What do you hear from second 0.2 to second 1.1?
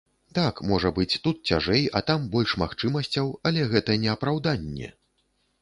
Так, можа